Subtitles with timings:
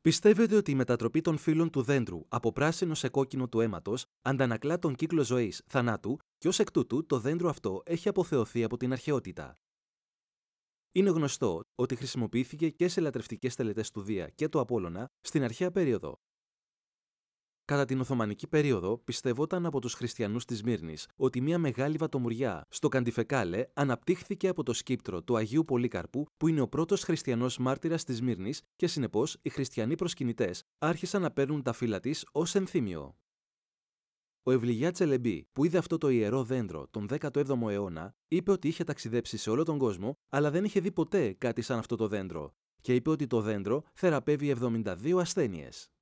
[0.00, 4.78] Πιστεύετε ότι η μετατροπή των φύλων του δέντρου από πράσινο σε κόκκινο του αίματος αντανακλά
[4.78, 8.92] τον κύκλο ζωής θανάτου και ως εκ τούτου το δέντρο αυτό έχει αποθεωθεί από την
[8.92, 9.58] αρχαιότητα.
[10.92, 15.70] Είναι γνωστό ότι χρησιμοποιήθηκε και σε λατρευτικές τελετές του Δία και του Απόλλωνα στην αρχαία
[15.70, 16.20] περίοδο.
[17.70, 22.88] Κατά την Οθωμανική περίοδο, πιστευόταν από τους χριστιανούς της Μύρνης ότι μια μεγάλη βατομουριά στο
[22.88, 28.22] Καντιφεκάλε αναπτύχθηκε από το σκύπτρο του Αγίου Πολύκαρπου, που είναι ο πρώτος χριστιανός μάρτυρας της
[28.22, 33.16] Μύρνης, και συνεπώς οι χριστιανοί προσκυνητές άρχισαν να παίρνουν τα φύλλα της ως ενθύμιο.
[34.42, 38.84] Ο Ευληγιά Τσελεμπή, που είδε αυτό το ιερό δέντρο τον 17ο αιώνα, είπε ότι είχε
[38.84, 42.54] ταξιδέψει σε όλο τον κόσμο, αλλά δεν είχε δει ποτέ κάτι σαν αυτό το δέντρο,
[42.80, 45.90] και είπε ότι το δέντρο θεραπεύει 72 ασθένειες.